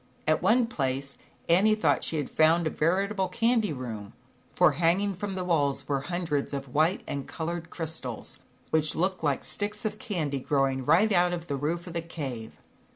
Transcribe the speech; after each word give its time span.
At 0.27 0.41
one 0.41 0.65
place 0.65 1.15
Annie 1.47 1.75
thought 1.75 2.03
she 2.03 2.15
had 2.15 2.27
found 2.27 2.65
a 2.65 2.71
veritable 2.71 3.27
candy 3.27 3.71
room, 3.71 4.13
for 4.55 4.71
hang 4.71 4.99
ing 4.99 5.13
from 5.13 5.35
the 5.35 5.41
w 5.45 5.49
7 5.51 5.51
alls 5.63 5.87
were 5.87 6.01
hundreds 6.01 6.53
of 6.53 6.73
white 6.73 7.03
and 7.05 7.27
colored 7.27 7.69
crystals, 7.69 8.39
which 8.71 8.95
looked 8.95 9.23
like 9.23 9.43
sticks 9.43 9.85
of 9.85 9.99
candy 9.99 10.39
growing 10.39 10.83
right 10.83 11.11
out 11.11 11.33
of 11.33 11.45
the 11.45 11.55
roof 11.55 11.85
of 11.85 11.93
the 11.93 12.01
cave. 12.01 12.53